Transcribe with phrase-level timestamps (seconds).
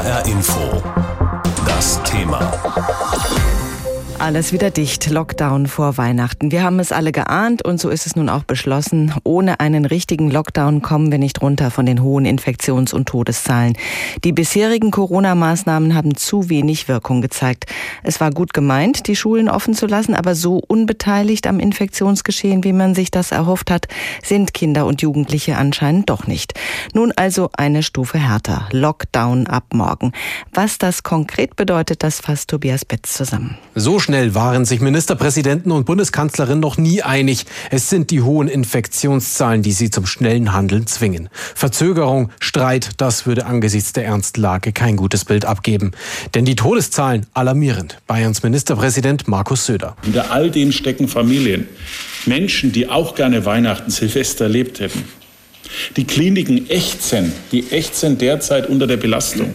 [0.00, 0.82] HR Info.
[1.66, 2.40] Das Thema.
[4.20, 6.52] Alles wieder dicht, Lockdown vor Weihnachten.
[6.52, 9.14] Wir haben es alle geahnt und so ist es nun auch beschlossen.
[9.24, 13.78] Ohne einen richtigen Lockdown kommen wir nicht runter von den hohen Infektions- und Todeszahlen.
[14.22, 17.64] Die bisherigen Corona-Maßnahmen haben zu wenig Wirkung gezeigt.
[18.02, 22.74] Es war gut gemeint, die Schulen offen zu lassen, aber so unbeteiligt am Infektionsgeschehen, wie
[22.74, 23.88] man sich das erhofft hat,
[24.22, 26.52] sind Kinder und Jugendliche anscheinend doch nicht.
[26.92, 28.68] Nun also eine Stufe härter.
[28.70, 30.12] Lockdown ab morgen.
[30.52, 33.56] Was das konkret bedeutet, das fasst Tobias Betz zusammen.
[33.74, 37.46] So schnell waren sich Ministerpräsidenten und Bundeskanzlerin noch nie einig.
[37.70, 41.28] Es sind die hohen Infektionszahlen, die sie zum schnellen Handeln zwingen.
[41.54, 45.92] Verzögerung, Streit, das würde angesichts der ernsten Lage kein gutes Bild abgeben.
[46.34, 47.98] Denn die Todeszahlen alarmierend.
[48.08, 49.94] Bayerns Ministerpräsident Markus Söder.
[50.02, 51.68] Hinter all dem stecken Familien.
[52.26, 55.04] Menschen, die auch gerne Weihnachten, Silvester erlebt hätten.
[55.96, 59.54] Die Kliniken ächzen, die ächzen derzeit unter der Belastung.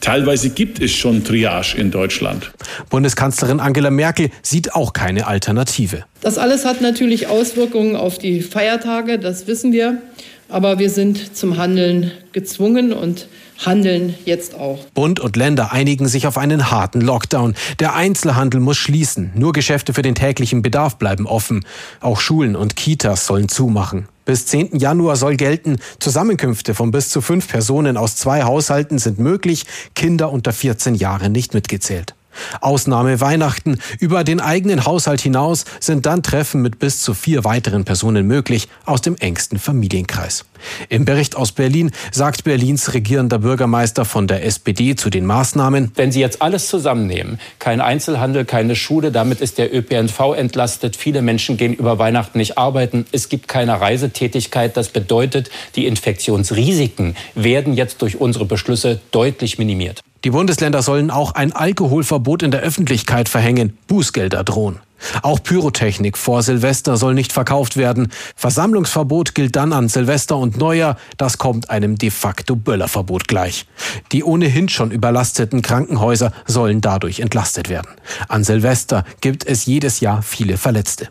[0.00, 2.52] Teilweise gibt es schon Triage in Deutschland.
[2.90, 6.04] Bundeskanzlerin Angela Merkel sieht auch keine Alternative.
[6.20, 10.00] Das alles hat natürlich Auswirkungen auf die Feiertage, das wissen wir.
[10.48, 13.26] Aber wir sind zum Handeln gezwungen und
[13.64, 14.84] handeln jetzt auch.
[14.94, 17.54] Bund und Länder einigen sich auf einen harten Lockdown.
[17.80, 19.32] Der Einzelhandel muss schließen.
[19.34, 21.64] Nur Geschäfte für den täglichen Bedarf bleiben offen.
[22.00, 24.08] Auch Schulen und Kitas sollen zumachen.
[24.26, 24.76] Bis 10.
[24.78, 30.32] Januar soll gelten, Zusammenkünfte von bis zu fünf Personen aus zwei Haushalten sind möglich, Kinder
[30.32, 32.14] unter 14 Jahren nicht mitgezählt.
[32.60, 33.78] Ausnahme Weihnachten.
[33.98, 38.68] Über den eigenen Haushalt hinaus sind dann Treffen mit bis zu vier weiteren Personen möglich
[38.84, 40.44] aus dem engsten Familienkreis.
[40.88, 45.92] Im Bericht aus Berlin sagt Berlins regierender Bürgermeister von der SPD zu den Maßnahmen.
[45.94, 50.96] Wenn Sie jetzt alles zusammennehmen, kein Einzelhandel, keine Schule, damit ist der ÖPNV entlastet.
[50.96, 53.06] Viele Menschen gehen über Weihnachten nicht arbeiten.
[53.12, 54.76] Es gibt keine Reisetätigkeit.
[54.76, 60.02] Das bedeutet, die Infektionsrisiken werden jetzt durch unsere Beschlüsse deutlich minimiert.
[60.26, 63.78] Die Bundesländer sollen auch ein Alkoholverbot in der Öffentlichkeit verhängen.
[63.86, 64.80] Bußgelder drohen.
[65.22, 68.10] Auch Pyrotechnik vor Silvester soll nicht verkauft werden.
[68.34, 70.96] Versammlungsverbot gilt dann an Silvester und Neujahr.
[71.16, 73.66] Das kommt einem de facto Böllerverbot gleich.
[74.10, 77.92] Die ohnehin schon überlasteten Krankenhäuser sollen dadurch entlastet werden.
[78.26, 81.06] An Silvester gibt es jedes Jahr viele Verletzte.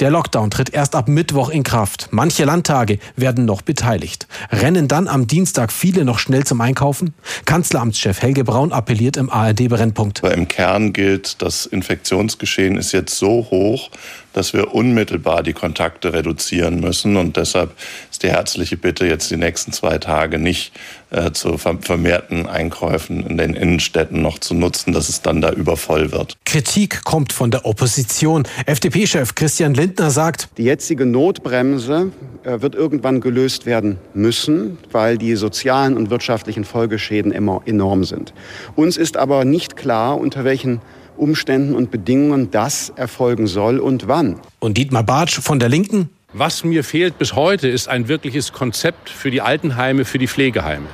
[0.00, 2.08] Der Lockdown tritt erst ab Mittwoch in Kraft.
[2.10, 4.26] Manche Landtage werden noch beteiligt.
[4.50, 7.14] Rennen dann am Dienstag viele noch schnell zum Einkaufen?
[7.44, 10.22] Kanzleramtschef Helge Braun appelliert im ARD-Brennpunkt.
[10.24, 13.90] Im Kern gilt, das Infektionsgeschehen ist jetzt so hoch,
[14.36, 17.16] dass wir unmittelbar die Kontakte reduzieren müssen.
[17.16, 17.72] Und deshalb
[18.10, 20.72] ist die herzliche Bitte, jetzt die nächsten zwei Tage nicht
[21.10, 26.12] äh, zu vermehrten Einkäufen in den Innenstädten noch zu nutzen, dass es dann da übervoll
[26.12, 26.36] wird.
[26.44, 28.46] Kritik kommt von der Opposition.
[28.66, 32.12] FDP-Chef Christian Lindner sagt, die jetzige Notbremse
[32.44, 38.34] äh, wird irgendwann gelöst werden müssen, weil die sozialen und wirtschaftlichen Folgeschäden immer enorm sind.
[38.74, 40.82] Uns ist aber nicht klar, unter welchen
[41.18, 44.40] Umständen und Bedingungen das erfolgen soll und wann.
[44.58, 46.10] Und Dietmar Bartsch von der Linken?
[46.32, 50.86] Was mir fehlt bis heute ist ein wirkliches Konzept für die Altenheime, für die Pflegeheime.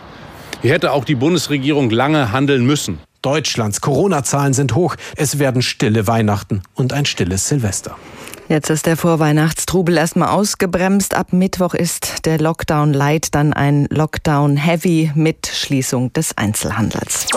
[0.60, 3.00] Hier hätte auch die Bundesregierung lange handeln müssen.
[3.22, 4.96] Deutschlands Corona-Zahlen sind hoch.
[5.16, 7.96] Es werden stille Weihnachten und ein stilles Silvester.
[8.48, 11.14] Jetzt ist der Vorweihnachtstrubel erstmal ausgebremst.
[11.14, 17.28] Ab Mittwoch ist der Lockdown Light dann ein Lockdown Heavy mit Schließung des Einzelhandels.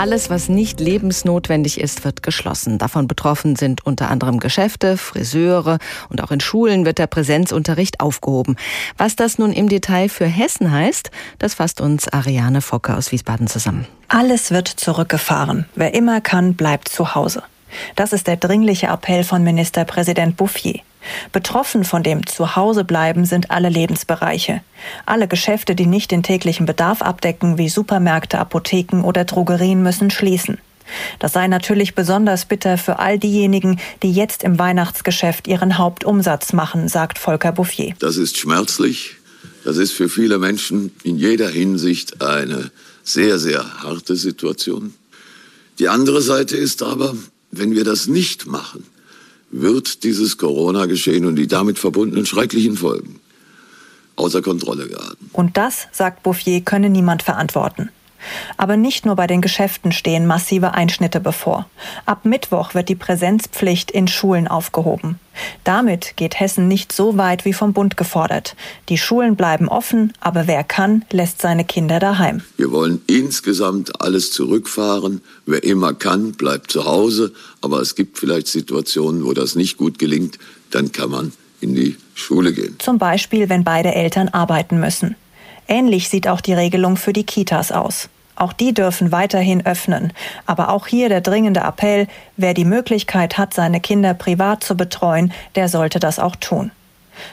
[0.00, 2.78] Alles, was nicht lebensnotwendig ist, wird geschlossen.
[2.78, 5.76] Davon betroffen sind unter anderem Geschäfte, Friseure
[6.08, 8.56] und auch in Schulen wird der Präsenzunterricht aufgehoben.
[8.96, 13.46] Was das nun im Detail für Hessen heißt, das fasst uns Ariane Focke aus Wiesbaden
[13.46, 13.86] zusammen.
[14.08, 15.66] Alles wird zurückgefahren.
[15.74, 17.42] Wer immer kann, bleibt zu Hause.
[17.94, 20.80] Das ist der dringliche Appell von Ministerpräsident Bouffier.
[21.32, 24.62] Betroffen von dem Zuhausebleiben sind alle Lebensbereiche.
[25.06, 30.58] Alle Geschäfte, die nicht den täglichen Bedarf abdecken, wie Supermärkte, Apotheken oder Drogerien, müssen schließen.
[31.18, 36.88] Das sei natürlich besonders bitter für all diejenigen, die jetzt im Weihnachtsgeschäft ihren Hauptumsatz machen,
[36.88, 37.94] sagt Volker Bouffier.
[37.98, 39.16] Das ist schmerzlich.
[39.64, 42.70] Das ist für viele Menschen in jeder Hinsicht eine
[43.02, 44.94] sehr, sehr harte Situation.
[45.78, 47.14] Die andere Seite ist aber,
[47.50, 48.84] wenn wir das nicht machen,
[49.50, 53.20] wird dieses Corona-Geschehen und die damit verbundenen schrecklichen Folgen
[54.16, 55.30] außer Kontrolle geraten.
[55.32, 57.90] Und das, sagt Bouffier, könne niemand verantworten.
[58.56, 61.66] Aber nicht nur bei den Geschäften stehen massive Einschnitte bevor.
[62.06, 65.18] Ab Mittwoch wird die Präsenzpflicht in Schulen aufgehoben.
[65.64, 68.56] Damit geht Hessen nicht so weit wie vom Bund gefordert.
[68.88, 72.42] Die Schulen bleiben offen, aber wer kann, lässt seine Kinder daheim.
[72.56, 75.22] Wir wollen insgesamt alles zurückfahren.
[75.46, 77.32] Wer immer kann, bleibt zu Hause.
[77.60, 80.38] Aber es gibt vielleicht Situationen, wo das nicht gut gelingt.
[80.70, 82.76] Dann kann man in die Schule gehen.
[82.78, 85.16] Zum Beispiel, wenn beide Eltern arbeiten müssen.
[85.70, 88.08] Ähnlich sieht auch die Regelung für die Kitas aus.
[88.34, 90.12] Auch die dürfen weiterhin öffnen.
[90.44, 95.32] Aber auch hier der dringende Appell, wer die Möglichkeit hat, seine Kinder privat zu betreuen,
[95.54, 96.72] der sollte das auch tun.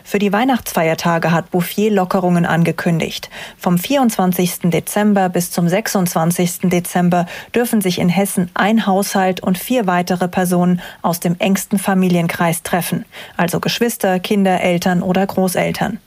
[0.03, 3.29] Für die Weihnachtsfeiertage hat Bouffier Lockerungen angekündigt.
[3.57, 4.69] Vom 24.
[4.69, 6.59] Dezember bis zum 26.
[6.63, 7.25] Dezember
[7.55, 13.05] dürfen sich in Hessen ein Haushalt und vier weitere Personen aus dem engsten Familienkreis treffen,
[13.35, 15.99] also Geschwister, Kinder, Eltern oder Großeltern.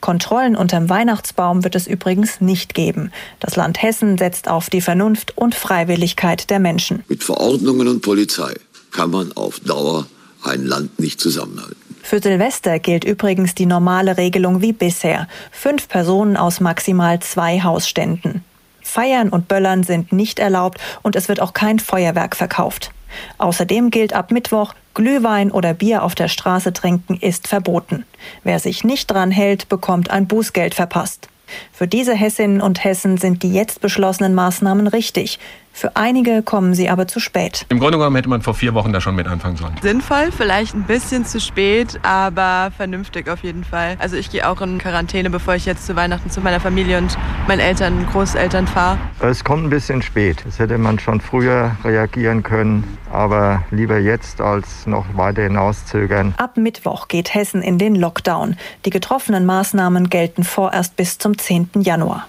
[0.00, 3.12] Kontrollen unterm Weihnachtsbaum wird es übrigens nicht geben.
[3.40, 7.04] Das Land Hessen setzt auf die Vernunft und Freiwilligkeit der Menschen.
[7.08, 8.54] Mit Verordnungen und Polizei
[8.90, 10.06] kann man auf Dauer
[10.42, 11.76] ein Land nicht zusammenhalten.
[12.02, 15.26] Für Silvester gilt übrigens die normale Regelung wie bisher.
[15.50, 18.44] Fünf Personen aus maximal zwei Hausständen.
[18.82, 22.90] Feiern und Böllern sind nicht erlaubt und es wird auch kein Feuerwerk verkauft.
[23.38, 28.04] Außerdem gilt ab Mittwoch, Glühwein oder Bier auf der Straße trinken ist verboten.
[28.44, 31.28] Wer sich nicht dran hält, bekommt ein Bußgeld verpasst.
[31.72, 35.38] Für diese Hessinnen und Hessen sind die jetzt beschlossenen Maßnahmen richtig.
[35.76, 37.66] Für einige kommen sie aber zu spät.
[37.68, 39.74] Im Grunde genommen hätte man vor vier Wochen da schon mit anfangen sollen.
[39.82, 43.96] Sinnvoll, vielleicht ein bisschen zu spät, aber vernünftig auf jeden Fall.
[43.98, 47.18] Also ich gehe auch in Quarantäne, bevor ich jetzt zu Weihnachten zu meiner Familie und
[47.48, 48.98] meinen Eltern und Großeltern fahre.
[49.18, 50.44] Es kommt ein bisschen spät.
[50.44, 56.34] Das hätte man schon früher reagieren können, aber lieber jetzt als noch weiter hinauszögern.
[56.36, 58.56] Ab Mittwoch geht Hessen in den Lockdown.
[58.84, 61.70] Die getroffenen Maßnahmen gelten vorerst bis zum 10.
[61.80, 62.28] Januar.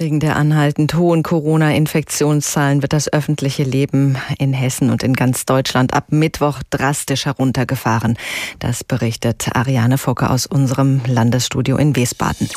[0.00, 5.92] Wegen der anhaltend hohen Corona-Infektionszahlen wird das öffentliche Leben in Hessen und in ganz Deutschland
[5.92, 8.16] ab Mittwoch drastisch heruntergefahren.
[8.60, 12.48] Das berichtet Ariane Focke aus unserem Landesstudio in Wiesbaden.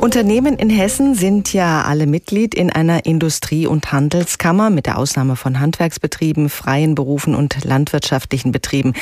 [0.00, 5.34] Unternehmen in Hessen sind ja alle Mitglied in einer Industrie- und Handelskammer, mit der Ausnahme
[5.34, 8.92] von Handwerksbetrieben, freien Berufen und landwirtschaftlichen Betrieben.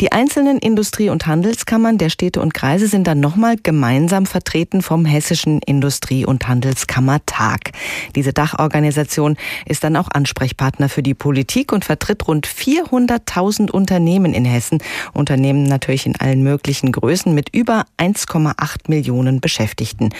[0.00, 5.04] Die einzelnen Industrie- und Handelskammern der Städte und Kreise sind dann nochmal gemeinsam vertreten vom
[5.04, 7.70] Hessischen Industrie- und Handelskammertag.
[8.16, 9.36] Diese Dachorganisation
[9.66, 14.82] ist dann auch Ansprechpartner für die Politik und vertritt rund 400.000 Unternehmen in Hessen.
[15.12, 20.10] Unternehmen natürlich in allen möglichen Größen mit über 1,8 Millionen Beschäftigten.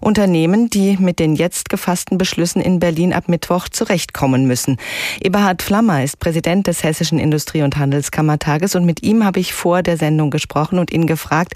[0.00, 4.76] Unternehmen, die mit den jetzt gefassten Beschlüssen in Berlin ab Mittwoch zurechtkommen müssen.
[5.20, 9.82] Eberhard Flammer ist Präsident des Hessischen Industrie- und Handelskammertages und mit ihm habe ich vor
[9.82, 11.54] der Sendung gesprochen und ihn gefragt.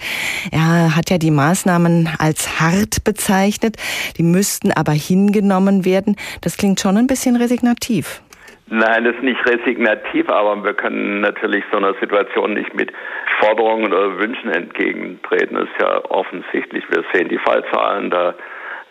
[0.51, 3.77] Er hat ja die Maßnahmen als hart bezeichnet,
[4.17, 6.17] die müssten aber hingenommen werden.
[6.41, 8.23] Das klingt schon ein bisschen resignativ.
[8.73, 12.93] Nein, das ist nicht resignativ, aber wir können natürlich so einer Situation nicht mit
[13.41, 15.57] Forderungen oder Wünschen entgegentreten.
[15.57, 16.85] Das ist ja offensichtlich.
[16.89, 18.35] Wir sehen die Fallzahlen, da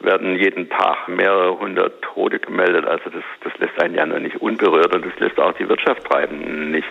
[0.02, 2.86] werden jeden Tag mehrere hundert Tote gemeldet.
[2.86, 6.04] Also das, das lässt einen ja noch nicht unberührt und das lässt auch die Wirtschaft
[6.04, 6.90] treiben nicht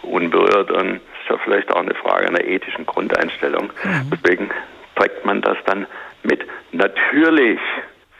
[0.00, 0.70] unberührt.
[0.70, 3.70] Und das ist ja vielleicht auch eine Frage einer ethischen Grundeinstellung.
[3.84, 4.10] Mhm.
[4.10, 4.50] Deswegen
[4.94, 5.86] trägt man das dann
[6.22, 6.46] mit.
[6.72, 7.60] Natürlich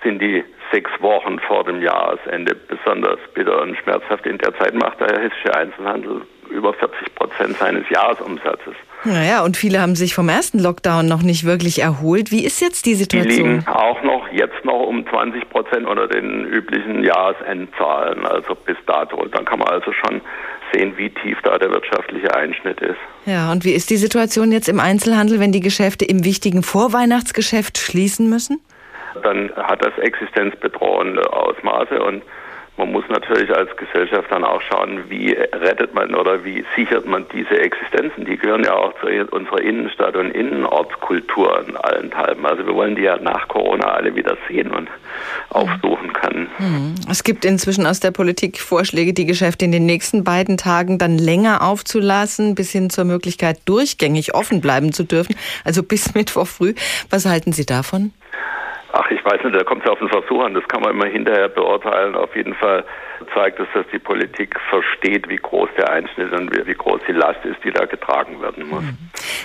[0.02, 4.26] sind die sechs Wochen vor dem Jahresende besonders bitter und schmerzhaft.
[4.26, 8.74] In der Zeit macht der hessische Einzelhandel über 40 Prozent seines Jahresumsatzes.
[9.04, 12.30] Naja, und viele haben sich vom ersten Lockdown noch nicht wirklich erholt.
[12.30, 13.30] Wie ist jetzt die Situation?
[13.30, 18.76] Die liegen auch noch jetzt noch um 20 Prozent unter den üblichen Jahresendzahlen, also bis
[18.86, 19.16] dato.
[19.16, 20.20] Und dann kann man also schon
[20.72, 22.98] sehen, wie tief da der wirtschaftliche Einschnitt ist.
[23.26, 27.78] Ja, und wie ist die Situation jetzt im Einzelhandel, wenn die Geschäfte im wichtigen Vorweihnachtsgeschäft
[27.78, 28.60] schließen müssen?
[29.24, 32.22] Dann hat das existenzbedrohende Ausmaße und
[32.78, 37.24] man muss natürlich als Gesellschaft dann auch schauen, wie rettet man oder wie sichert man
[37.32, 38.26] diese Existenzen.
[38.26, 42.44] Die gehören ja auch zu unserer Innenstadt- und Innenortskultur in allen Teilen.
[42.44, 44.90] Also wir wollen die ja nach Corona alle wieder sehen und
[45.48, 46.48] aufsuchen können.
[46.58, 46.94] Hm.
[47.10, 51.16] Es gibt inzwischen aus der Politik Vorschläge, die Geschäfte in den nächsten beiden Tagen dann
[51.16, 56.74] länger aufzulassen, bis hin zur Möglichkeit, durchgängig offen bleiben zu dürfen, also bis Mittwoch früh.
[57.08, 58.12] Was halten Sie davon?
[58.98, 60.54] Ach, ich weiß nicht, da kommt es auf den Versuch an.
[60.54, 62.14] Das kann man immer hinterher beurteilen.
[62.14, 62.82] Auf jeden Fall
[63.34, 67.44] zeigt es, dass die Politik versteht, wie groß der Einschnitt und wie groß die Last
[67.44, 68.82] ist, die da getragen werden muss.
[68.82, 68.96] Mhm.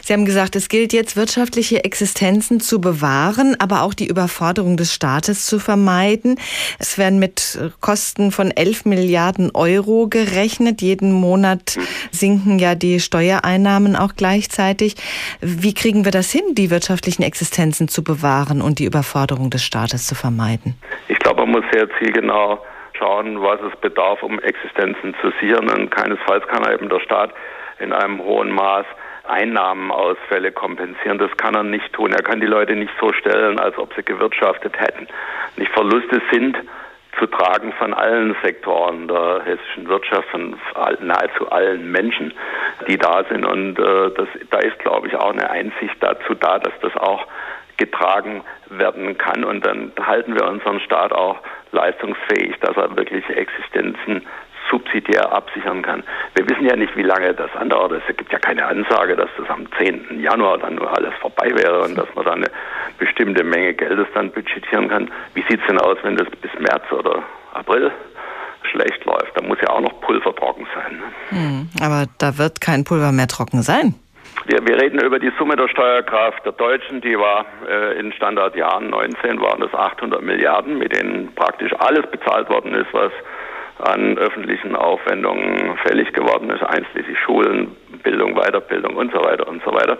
[0.01, 4.93] Sie haben gesagt, es gilt jetzt, wirtschaftliche Existenzen zu bewahren, aber auch die Überforderung des
[4.93, 6.35] Staates zu vermeiden.
[6.79, 10.81] Es werden mit Kosten von 11 Milliarden Euro gerechnet.
[10.81, 11.81] Jeden Monat mhm.
[12.11, 14.95] sinken ja die Steuereinnahmen auch gleichzeitig.
[15.41, 20.07] Wie kriegen wir das hin, die wirtschaftlichen Existenzen zu bewahren und die Überforderung des Staates
[20.07, 20.75] zu vermeiden?
[21.07, 22.59] Ich glaube, man muss sehr zielgenau
[23.01, 25.69] schauen, was es bedarf, um Existenzen zu sichern.
[25.69, 27.31] Und keinesfalls kann eben der Staat
[27.79, 28.85] in einem hohen Maß
[29.27, 31.17] Einnahmenausfälle kompensieren.
[31.17, 32.11] Das kann er nicht tun.
[32.11, 35.07] Er kann die Leute nicht so stellen, als ob sie gewirtschaftet hätten.
[35.57, 36.57] Nicht Verluste sind
[37.19, 40.55] zu tragen von allen Sektoren der hessischen Wirtschaft, von
[41.01, 42.33] nahezu allen Menschen,
[42.87, 43.45] die da sind.
[43.45, 47.27] Und äh, das, da ist, glaube ich, auch eine Einsicht dazu da, dass das auch
[47.77, 49.43] getragen werden kann.
[49.43, 51.39] Und dann halten wir unseren Staat auch
[51.71, 54.25] leistungsfähig, dass er wirklich Existenzen
[54.69, 56.03] subsidiär absichern kann.
[56.35, 57.91] Wir wissen ja nicht, wie lange das andauert.
[58.07, 60.19] Es gibt ja keine Ansage, dass das am 10.
[60.21, 62.51] Januar dann nur alles vorbei wäre und dass man dann eine
[62.97, 65.11] bestimmte Menge Geldes dann budgetieren kann.
[65.33, 67.23] Wie sieht es denn aus, wenn das bis März oder
[67.53, 67.91] April
[68.71, 69.35] schlecht läuft?
[69.35, 70.97] Da muss ja auch noch Pulver trocken sein.
[70.97, 71.37] Ne?
[71.37, 73.95] Hm, aber da wird kein Pulver mehr trocken sein.
[74.45, 78.89] Wir, wir, reden über die Summe der Steuerkraft der Deutschen, die war äh, in Standardjahren
[78.89, 83.11] 19 waren das 800 Milliarden, mit denen praktisch alles bezahlt worden ist, was
[83.79, 89.71] an öffentlichen Aufwendungen fällig geworden ist, einschließlich Schulen, Bildung, Weiterbildung und so weiter und so
[89.73, 89.97] weiter.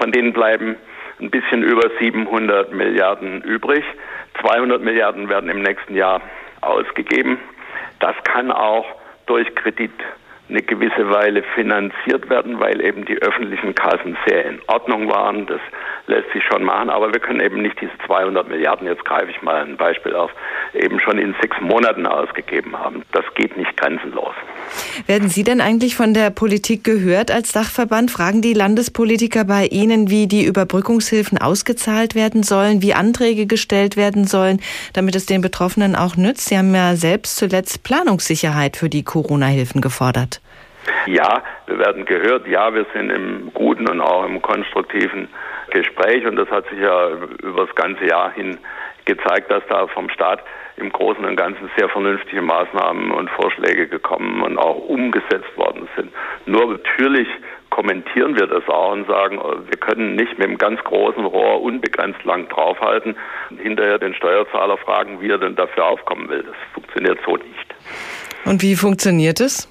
[0.00, 0.76] Von denen bleiben
[1.20, 3.84] ein bisschen über 700 Milliarden übrig.
[4.40, 6.20] 200 Milliarden werden im nächsten Jahr
[6.60, 7.38] ausgegeben.
[8.00, 8.86] Das kann auch
[9.26, 9.92] durch Kredit
[10.48, 15.46] eine gewisse Weile finanziert werden, weil eben die öffentlichen Kassen sehr in Ordnung waren.
[15.46, 15.60] Das
[16.06, 19.42] lässt sich schon machen, aber wir können eben nicht diese 200 Milliarden, jetzt greife ich
[19.42, 20.30] mal ein Beispiel auf,
[20.74, 23.02] eben schon in sechs Monaten ausgegeben haben.
[23.12, 24.34] Das geht nicht grenzenlos.
[25.06, 28.10] Werden Sie denn eigentlich von der Politik gehört als Dachverband?
[28.10, 34.26] Fragen die Landespolitiker bei Ihnen, wie die Überbrückungshilfen ausgezahlt werden sollen, wie Anträge gestellt werden
[34.26, 34.60] sollen,
[34.94, 36.48] damit es den Betroffenen auch nützt?
[36.48, 40.40] Sie haben ja selbst zuletzt Planungssicherheit für die Corona-Hilfen gefordert.
[41.06, 42.46] Ja, wir werden gehört.
[42.46, 45.28] Ja, wir sind im guten und auch im konstruktiven
[45.70, 47.10] Gespräch und das hat sich ja
[47.42, 48.58] über das ganze Jahr hin
[49.06, 50.42] gezeigt, dass da vom Staat
[50.76, 56.12] im Großen und Ganzen sehr vernünftige Maßnahmen und Vorschläge gekommen und auch umgesetzt worden sind.
[56.44, 57.28] Nur natürlich
[57.70, 62.22] kommentieren wir das auch und sagen, wir können nicht mit einem ganz großen Rohr unbegrenzt
[62.24, 63.16] lang draufhalten
[63.50, 66.42] und hinterher den Steuerzahler fragen, wie er denn dafür aufkommen will.
[66.42, 67.74] Das funktioniert so nicht.
[68.44, 69.68] Und wie funktioniert es?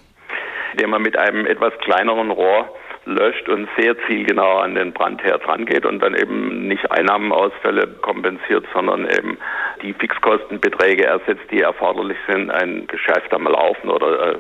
[0.74, 2.70] Indem man mit einem etwas kleineren Rohr
[3.06, 9.08] löscht und sehr zielgenau an den Brandherd rangeht und dann eben nicht Einnahmenausfälle kompensiert, sondern
[9.10, 9.38] eben
[9.82, 14.36] die Fixkostenbeträge ersetzt, die erforderlich sind, ein Geschäft am Laufen oder äh,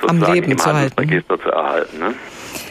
[0.00, 1.98] sozusagen am Leben im zu Handelsregister zu erhalten.
[1.98, 2.14] Ne?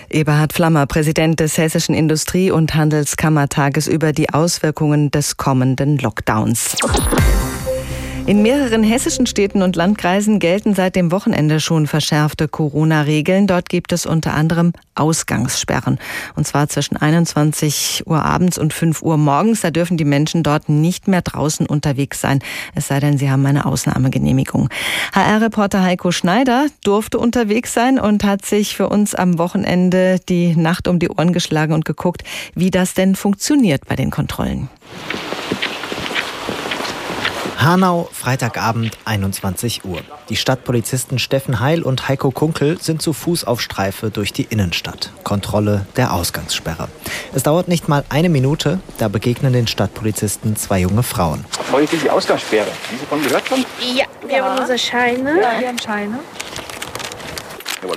[0.09, 6.77] Eberhard Flammer, Präsident des Hessischen Industrie- und Handelskammertages über die Auswirkungen des kommenden Lockdowns.
[8.25, 13.47] In mehreren hessischen Städten und Landkreisen gelten seit dem Wochenende schon verschärfte Corona-Regeln.
[13.47, 15.99] Dort gibt es unter anderem Ausgangssperren.
[16.33, 19.59] Und zwar zwischen 21 Uhr abends und 5 Uhr morgens.
[19.59, 22.39] Da dürfen die Menschen dort nicht mehr draußen unterwegs sein.
[22.75, 24.69] Es sei denn, sie haben eine Ausnahmegenehmigung.
[25.11, 30.87] HR-Reporter Heiko Schneider durfte unterwegs sein und hat sich für uns am Wochenende die Nacht
[30.87, 32.23] um die Ohren geschlagen und geguckt,
[32.55, 34.69] wie das denn funktioniert bei den Kontrollen.
[37.63, 40.01] Hanau, Freitagabend, 21 Uhr.
[40.27, 45.13] Die Stadtpolizisten Steffen Heil und Heiko Kunkel sind zu Fuß auf Streife durch die Innenstadt.
[45.23, 46.89] Kontrolle der Ausgangssperre.
[47.33, 51.45] Es dauert nicht mal eine Minute, da begegnen den Stadtpolizisten zwei junge Frauen.
[51.71, 52.67] Heute die Ausgangssperre.
[52.67, 53.65] Haben Sie davon gehört schon?
[53.95, 54.43] Ja, wir ja.
[54.43, 55.41] haben unsere Scheine.
[55.41, 56.19] Ja, wir haben Scheine.
[57.81, 57.95] Jawohl.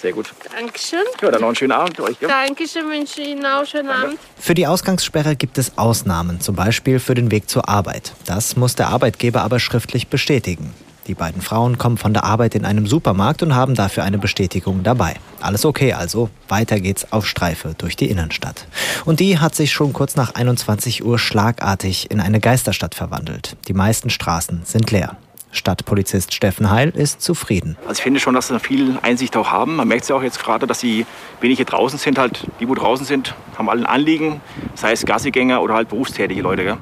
[0.00, 0.32] Sehr gut.
[0.50, 1.00] Dankeschön.
[1.20, 2.16] Ja, dann noch einen schönen Abend euch.
[2.20, 2.28] Ja.
[2.28, 4.06] Dankeschön, wünsche Ihnen auch einen schönen Danke.
[4.06, 4.18] Abend.
[4.38, 8.12] Für die Ausgangssperre gibt es Ausnahmen, zum Beispiel für den Weg zur Arbeit.
[8.24, 10.72] Das muss der Arbeitgeber aber schriftlich bestätigen.
[11.06, 14.82] Die beiden Frauen kommen von der Arbeit in einem Supermarkt und haben dafür eine Bestätigung
[14.82, 15.16] dabei.
[15.40, 18.66] Alles okay also, weiter geht's auf Streife durch die Innenstadt.
[19.04, 23.56] Und die hat sich schon kurz nach 21 Uhr schlagartig in eine Geisterstadt verwandelt.
[23.66, 25.16] Die meisten Straßen sind leer.
[25.52, 27.76] Stadtpolizist Steffen Heil ist zufrieden.
[27.82, 29.76] Also ich finde schon, dass sie viel Einsicht auch haben.
[29.76, 31.06] Man merkt es ja auch jetzt gerade, dass die
[31.40, 34.40] wenige draußen sind, halt die, wo draußen sind, haben alle ein Anliegen,
[34.74, 36.64] sei es Gassigänger oder halt berufstätige Leute.
[36.64, 36.78] Gell?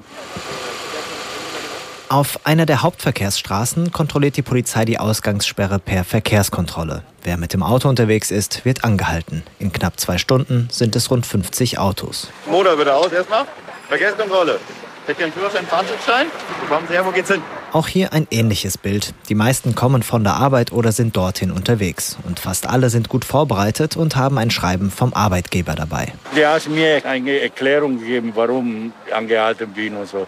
[2.11, 7.03] Auf einer der Hauptverkehrsstraßen kontrolliert die Polizei die Ausgangssperre per Verkehrskontrolle.
[7.23, 9.43] Wer mit dem Auto unterwegs ist, wird angehalten.
[9.59, 12.31] In knapp zwei Stunden sind es rund 50 Autos.
[12.51, 13.45] Motor bitte aus erstmal.
[13.89, 14.59] Verkehrskontrolle.
[15.07, 16.29] Hätte einen Führerschein, Fahrzeugschein?
[16.69, 17.43] Kommen Sie her, wo geht's hin?
[17.73, 19.13] Auch hier ein ähnliches Bild.
[19.29, 22.17] Die meisten kommen von der Arbeit oder sind dorthin unterwegs.
[22.25, 26.15] Und fast alle sind gut vorbereitet und haben ein Schreiben vom Arbeitgeber dabei.
[26.35, 30.27] Der hat mir eine Erklärung gegeben, warum ich angehalten bin und so.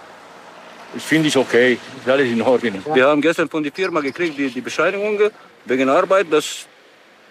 [0.92, 1.78] Das finde ich okay.
[1.98, 2.82] Ist alles in Ordnung.
[2.92, 5.18] Wir haben gestern von der Firma gekriegt die, die Bescheinigung
[5.64, 6.66] wegen Arbeit, dass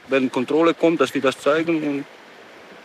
[0.07, 1.83] wenn Kontrolle kommt, dass wir das zeigen.
[1.83, 2.05] Und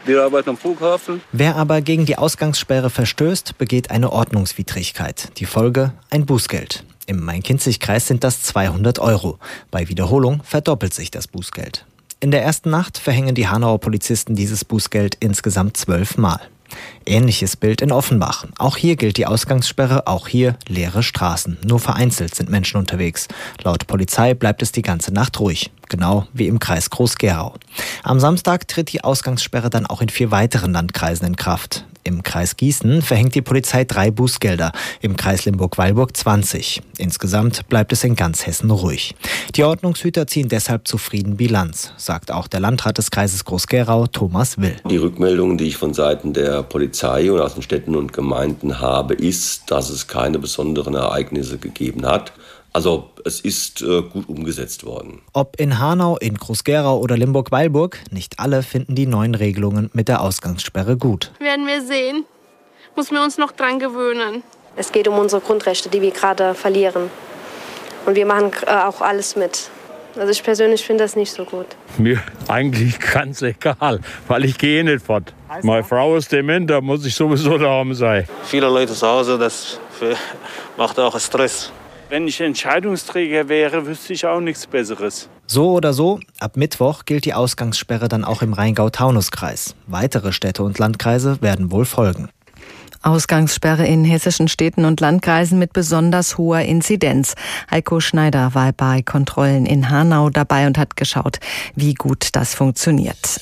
[0.05, 1.23] wir arbeiten am Flughafen.
[1.33, 5.31] Wer aber gegen die Ausgangssperre verstößt, begeht eine Ordnungswidrigkeit.
[5.39, 6.85] Die Folge ein Bußgeld.
[7.07, 9.39] Im Main-Kinzig-Kreis sind das 200 Euro.
[9.71, 11.85] Bei Wiederholung verdoppelt sich das Bußgeld.
[12.21, 16.41] In der ersten Nacht verhängen die Hanauer Polizisten dieses Bußgeld insgesamt zwölfmal.
[17.05, 18.47] Ähnliches Bild in Offenbach.
[18.59, 21.59] Auch hier gilt die Ausgangssperre, auch hier leere Straßen.
[21.65, 23.29] Nur vereinzelt sind Menschen unterwegs.
[23.63, 25.71] Laut Polizei bleibt es die ganze Nacht ruhig.
[25.91, 27.55] Genau wie im Kreis Groß-Gerau.
[28.03, 31.85] Am Samstag tritt die Ausgangssperre dann auch in vier weiteren Landkreisen in Kraft.
[32.07, 36.83] Im Kreis Gießen verhängt die Polizei drei Bußgelder, im Kreis Limburg-Weilburg 20.
[36.99, 39.15] Insgesamt bleibt es in ganz Hessen ruhig.
[39.55, 44.77] Die Ordnungshüter ziehen deshalb zufrieden Bilanz, sagt auch der Landrat des Kreises Groß-Gerau, Thomas Will.
[44.89, 49.15] Die Rückmeldungen, die ich von Seiten der Polizei und aus den Städten und Gemeinden habe,
[49.15, 52.35] ist, dass es keine besonderen Ereignisse gegeben hat.
[52.75, 55.23] Also es ist äh, gut umgesetzt worden.
[55.33, 60.21] Ob in Hanau, in Groß-Gerau oder Limburg-Weilburg, nicht alle finden die neuen Regelungen mit der
[60.21, 61.31] Ausgangssperre gut.
[61.39, 62.25] Werden wir sehen.
[62.97, 64.43] Muss wir uns noch dran gewöhnen.
[64.75, 67.11] Es geht um unsere Grundrechte, die wir gerade verlieren.
[68.07, 69.71] Und wir machen äh, auch alles mit.
[70.17, 71.67] Also ich persönlich finde das nicht so gut.
[71.97, 75.33] Mir eigentlich ganz egal, weil ich gehe nicht fort.
[75.63, 78.27] Meine Frau ist dement, da muss ich sowieso daheim sein.
[78.43, 79.79] Viele Leute zu Hause, das
[80.77, 81.71] macht auch Stress.
[82.09, 85.29] Wenn ich Entscheidungsträger wäre, wüsste ich auch nichts Besseres.
[85.47, 89.75] So oder so, ab Mittwoch gilt die Ausgangssperre dann auch im Rheingau-Taunus-Kreis.
[89.87, 92.29] Weitere Städte und Landkreise werden wohl folgen.
[93.03, 97.35] Ausgangssperre in hessischen Städten und Landkreisen mit besonders hoher Inzidenz.
[97.71, 101.39] Heiko Schneider war bei Kontrollen in Hanau dabei und hat geschaut,
[101.75, 103.41] wie gut das funktioniert.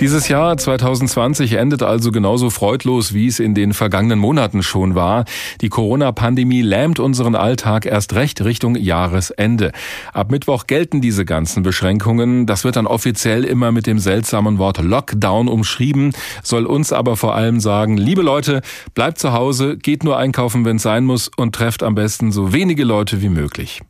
[0.00, 5.24] Dieses Jahr 2020 endet also genauso freudlos, wie es in den vergangenen Monaten schon war.
[5.60, 9.70] Die Corona-Pandemie lähmt unseren Alltag erst recht Richtung Jahresende.
[10.12, 12.46] Ab Mittwoch gelten diese ganzen Beschränkungen.
[12.46, 17.36] Das wird dann offiziell immer mit dem seltsamen Wort Lockdown umschrieben, soll uns aber vor
[17.36, 18.62] allem sagen, liebe Leute,
[18.94, 22.52] bleibt zu Hause, geht nur einkaufen, wenn es sein muss und trefft am besten so
[22.52, 23.82] wenige Leute wie möglich.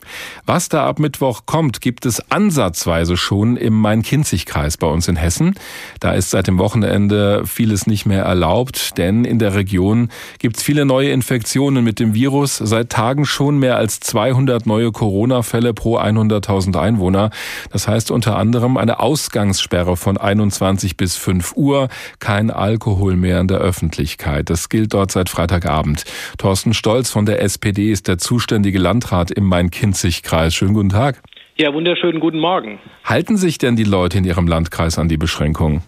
[0.45, 5.55] Was da ab Mittwoch kommt, gibt es ansatzweise schon im Main-Kinzig-Kreis bei uns in Hessen.
[6.03, 10.09] Da ist seit dem Wochenende vieles nicht mehr erlaubt, denn in der Region
[10.41, 12.57] gibt es viele neue Infektionen mit dem Virus.
[12.57, 17.31] Seit Tagen schon mehr als 200 neue Corona-Fälle pro 100.000 Einwohner.
[17.71, 21.87] Das heißt unter anderem eine Ausgangssperre von 21 bis 5 Uhr,
[22.19, 24.51] kein Alkohol mehr in der Öffentlichkeit.
[24.51, 26.03] Das gilt dort seit Freitagabend.
[26.37, 30.53] Thorsten Stolz von der SPD ist der zuständige Landrat im Main-Kinzig-Kreis.
[30.53, 31.23] Schönen guten Tag.
[31.55, 32.81] Ja, wunderschönen guten Morgen.
[33.05, 35.83] Halten sich denn die Leute in ihrem Landkreis an die Beschränkungen?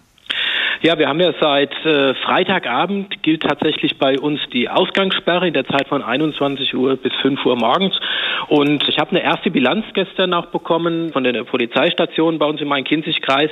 [0.85, 5.65] Ja, wir haben ja seit äh, Freitagabend gilt tatsächlich bei uns die Ausgangssperre in der
[5.65, 7.99] Zeit von 21 Uhr bis 5 Uhr morgens.
[8.49, 12.67] Und ich habe eine erste Bilanz gestern auch bekommen von der Polizeistation bei uns im
[12.67, 13.49] Main-Kinzig-Kreis.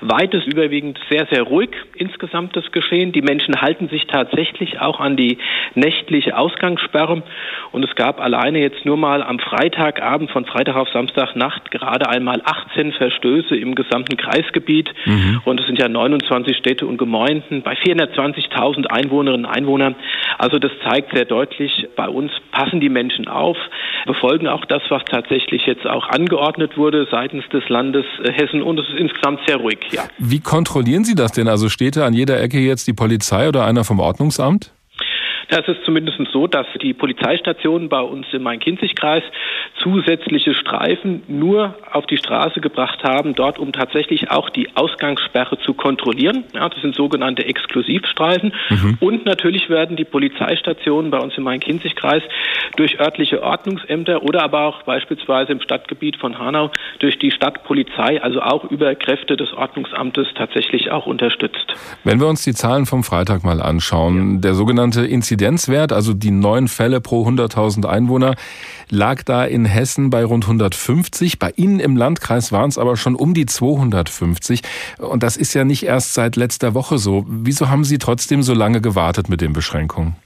[0.00, 3.12] Weites überwiegend sehr, sehr ruhig insgesamt das Geschehen.
[3.12, 5.38] Die Menschen halten sich tatsächlich auch an die
[5.76, 7.22] nächtliche Ausgangssperre.
[7.70, 12.42] Und es gab alleine jetzt nur mal am Freitagabend von Freitag auf Samstagnacht gerade einmal
[12.44, 14.92] 18 Verstöße im gesamten Kreisgebiet.
[15.04, 15.42] Mhm.
[15.44, 19.94] Und es sind ja 29 Städte Städte und Gemeinden bei 420.000 Einwohnerinnen und Einwohnern.
[20.38, 23.58] Also das zeigt sehr deutlich, bei uns passen die Menschen auf,
[24.06, 28.88] befolgen auch das, was tatsächlich jetzt auch angeordnet wurde seitens des Landes Hessen und es
[28.88, 29.80] ist insgesamt sehr ruhig.
[29.90, 30.04] Ja.
[30.18, 31.46] Wie kontrollieren Sie das denn?
[31.46, 34.72] Also steht da an jeder Ecke jetzt die Polizei oder einer vom Ordnungsamt?
[35.54, 39.22] Es ist zumindest so, dass die Polizeistationen bei uns im Main-Kinzig-Kreis
[39.82, 45.74] zusätzliche Streifen nur auf die Straße gebracht haben, dort um tatsächlich auch die Ausgangssperre zu
[45.74, 46.44] kontrollieren.
[46.54, 48.54] Ja, das sind sogenannte Exklusivstreifen.
[48.70, 48.96] Mhm.
[49.00, 52.22] Und natürlich werden die Polizeistationen bei uns im Main-Kinzig-Kreis
[52.76, 58.40] durch örtliche Ordnungsämter oder aber auch beispielsweise im Stadtgebiet von Hanau durch die Stadtpolizei, also
[58.40, 61.74] auch über Kräfte des Ordnungsamtes tatsächlich auch unterstützt.
[62.04, 64.40] Wenn wir uns die Zahlen vom Freitag mal anschauen, ja.
[64.40, 65.04] der sogenannte
[65.42, 68.36] Inzidenzwert, also die neun Fälle pro 100.000 Einwohner,
[68.90, 71.38] lag da in Hessen bei rund 150.
[71.38, 74.62] Bei Ihnen im Landkreis waren es aber schon um die 250.
[74.98, 77.24] Und das ist ja nicht erst seit letzter Woche so.
[77.28, 80.16] Wieso haben Sie trotzdem so lange gewartet mit den Beschränkungen?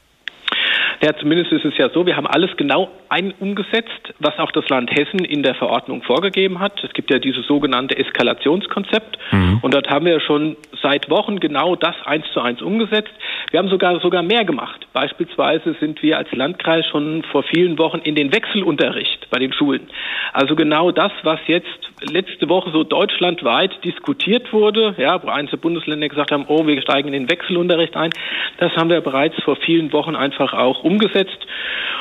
[1.03, 4.69] Ja, zumindest ist es ja so, wir haben alles genau ein umgesetzt, was auch das
[4.69, 6.83] Land Hessen in der Verordnung vorgegeben hat.
[6.83, 9.59] Es gibt ja dieses sogenannte Eskalationskonzept mhm.
[9.63, 13.13] und dort haben wir schon seit Wochen genau das eins zu eins umgesetzt.
[13.51, 14.87] Wir haben sogar sogar mehr gemacht.
[14.93, 19.89] Beispielsweise sind wir als Landkreis schon vor vielen Wochen in den Wechselunterricht bei den Schulen.
[20.33, 21.69] Also genau das, was jetzt
[22.01, 27.09] letzte Woche so deutschlandweit diskutiert wurde, ja, wo einzelne Bundesländer gesagt haben, oh, wir steigen
[27.09, 28.11] in den Wechselunterricht ein,
[28.59, 31.39] das haben wir bereits vor vielen Wochen einfach auch umgesetzt.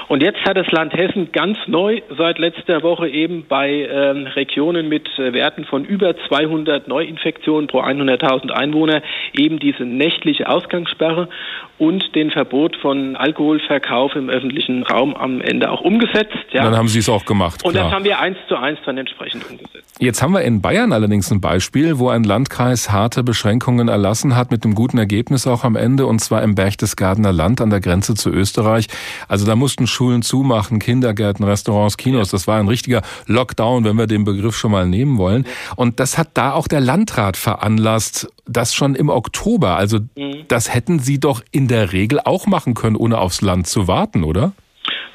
[0.08, 4.88] Und jetzt hat das Land Hessen ganz neu seit letzter Woche eben bei ähm, Regionen
[4.88, 9.02] mit äh, Werten von über 200 Neuinfektionen pro 100.000 Einwohner
[9.34, 11.30] eben diese nächtliche Ausgangssperre.
[11.78, 16.34] und den Verbot von Alkoholverkauf im öffentlichen Raum am Ende auch umgesetzt.
[16.52, 16.64] Ja.
[16.64, 17.66] Dann haben Sie es auch gemacht.
[17.66, 17.86] Und klar.
[17.86, 19.98] das haben wir eins zu eins dann entsprechend umgesetzt.
[20.00, 24.52] Jetzt haben wir in Bayern allerdings ein Beispiel, wo ein Landkreis harte Beschränkungen erlassen hat,
[24.52, 28.16] mit einem guten Ergebnis auch am Ende, und zwar im Berchtesgadener Land an der Grenze
[28.16, 28.88] zu Österreich.
[29.28, 32.30] Also da mussten Schulen zumachen, Kindergärten, Restaurants, Kinos.
[32.30, 35.46] Das war ein richtiger Lockdown, wenn wir den Begriff schon mal nehmen wollen.
[35.78, 39.78] Und das hat da auch der Landrat veranlasst, das schon im Oktober.
[39.78, 40.44] Also mhm.
[40.50, 44.24] das hätten Sie doch in der Regel auch machen können, ohne aufs Land zu warten,
[44.24, 44.52] oder?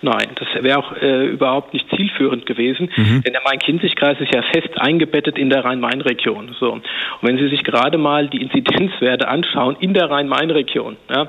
[0.02, 3.22] Nein, das wäre auch äh, überhaupt nicht zielführend gewesen, mhm.
[3.22, 6.56] denn der Main-Kinzig-Kreis ist ja fest eingebettet in der Rhein-Main-Region.
[6.58, 6.72] So.
[6.72, 6.84] Und
[7.20, 11.28] wenn Sie sich gerade mal die Inzidenzwerte anschauen in der Rhein-Main-Region, ja,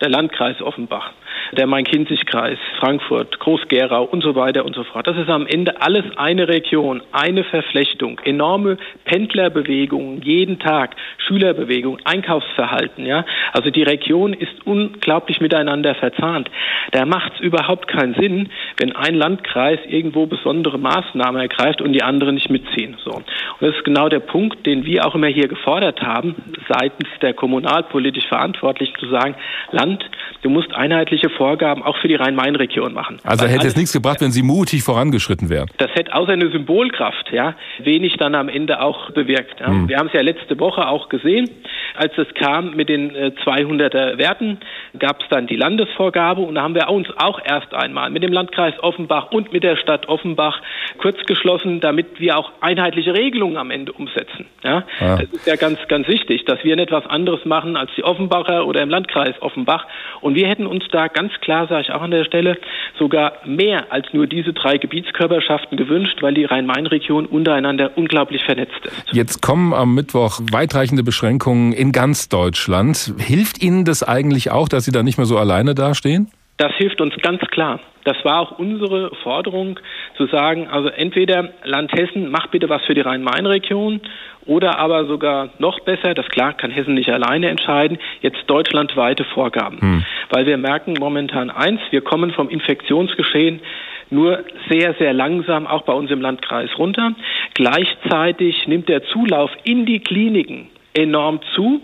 [0.00, 1.12] der Landkreis Offenbach,
[1.52, 5.06] der Main-Kinzig-Kreis, Frankfurt, Groß-Gerau und so weiter und so fort.
[5.06, 13.06] Das ist am Ende alles eine Region, eine Verflechtung, enorme Pendlerbewegungen jeden Tag, Schülerbewegungen, Einkaufsverhalten.
[13.06, 13.24] Ja?
[13.52, 16.50] Also die Region ist unglaublich miteinander verzahnt.
[16.92, 22.02] Da macht es überhaupt keinen Sinn, wenn ein Landkreis irgendwo besondere Maßnahmen ergreift und die
[22.02, 22.96] anderen nicht mitziehen.
[23.04, 23.12] So.
[23.12, 23.24] Und
[23.60, 26.34] das ist genau der Punkt, den wir auch immer hier gefordert haben,
[26.68, 29.34] seitens der kommunalpolitisch Verantwortlichen zu sagen,
[29.70, 30.04] Land,
[30.42, 33.18] du musst einheitliche Vorgaben auch für die Rhein-Main-Region machen.
[33.24, 35.68] Also Weil hätte es nichts gebracht, wenn Sie mutig vorangeschritten wären.
[35.78, 39.60] Das hätte außer eine Symbolkraft, ja, wenig dann am Ende auch bewirkt.
[39.60, 39.68] Ja.
[39.68, 39.88] Hm.
[39.88, 41.48] Wir haben es ja letzte Woche auch gesehen,
[41.96, 44.58] als es kam mit den 200er äh, Werten,
[44.98, 48.32] gab es dann die Landesvorgabe und da haben wir uns auch erst einmal mit dem
[48.32, 50.60] Landkreis Offenbach und mit der Stadt Offenbach
[50.98, 54.46] kurz geschlossen, damit wir auch einheitliche Regelungen am Ende umsetzen.
[54.62, 54.84] Ja.
[55.00, 55.16] ja.
[55.16, 58.66] Das ist ja ganz, ganz wichtig, dass wir nicht was anderes machen als die Offenbacher
[58.66, 59.86] oder im Landkreis Offenbach.
[60.20, 62.56] Und wir hätten uns da ganz klar, sage ich auch an der Stelle,
[62.98, 69.12] sogar mehr als nur diese drei Gebietskörperschaften gewünscht, weil die Rhein-Main-Region untereinander unglaublich vernetzt ist.
[69.12, 73.14] Jetzt kommen am Mittwoch weitreichende Beschränkungen in ganz Deutschland.
[73.18, 76.30] Hilft Ihnen das eigentlich auch, dass Sie da nicht mehr so alleine dastehen?
[76.56, 77.80] Das hilft uns ganz klar.
[78.04, 79.78] Das war auch unsere Forderung,
[80.16, 84.00] zu sagen, also entweder Land Hessen, macht bitte was für die Rhein-Main-Region
[84.46, 89.80] oder aber sogar noch besser, das klar kann Hessen nicht alleine entscheiden, jetzt deutschlandweite Vorgaben.
[89.80, 90.04] Hm.
[90.30, 93.60] Weil wir merken momentan eins, wir kommen vom Infektionsgeschehen
[94.08, 97.12] nur sehr, sehr langsam auch bei uns im Landkreis runter.
[97.54, 101.80] Gleichzeitig nimmt der Zulauf in die Kliniken enorm zu.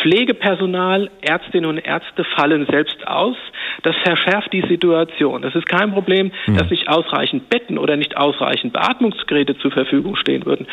[0.00, 3.36] Pflegepersonal, Ärztinnen und Ärzte fallen selbst aus.
[3.82, 5.42] Das verschärft die Situation.
[5.42, 6.56] Das ist kein Problem, mhm.
[6.56, 10.66] dass nicht ausreichend Betten oder nicht ausreichend Beatmungsgeräte zur Verfügung stehen würden,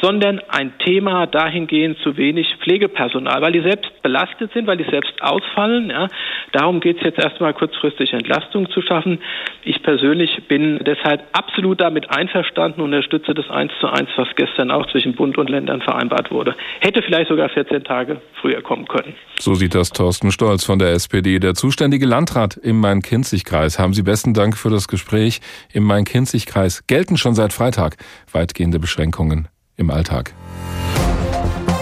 [0.00, 5.20] sondern ein Thema dahingehend zu wenig Pflegepersonal, weil die selbst belastet sind, weil die selbst
[5.22, 5.90] ausfallen.
[5.90, 6.08] Ja.
[6.52, 9.20] Darum geht es jetzt erstmal kurzfristig Entlastung zu schaffen.
[9.64, 14.70] Ich persönlich bin deshalb absolut damit einverstanden und unterstütze das eins zu eins, was gestern
[14.70, 16.54] auch zwischen Bund und Ländern vereinbart wurde.
[16.80, 19.14] Hätte vielleicht sogar 14 Tage früher kommen können.
[19.40, 21.38] So sieht das Thorsten Stolz von der SPD.
[21.38, 23.78] Der zuständige Landrat im Main-Kinzig-Kreis.
[23.78, 25.40] Haben Sie besten Dank für das Gespräch.
[25.72, 27.96] Im Main-Kinzig-Kreis gelten schon seit Freitag
[28.30, 30.34] weitgehende Beschränkungen im Alltag.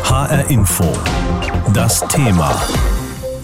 [0.04, 0.92] HR Info.
[1.74, 2.54] Das Thema.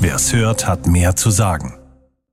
[0.00, 1.81] Wer es hört, hat mehr zu sagen.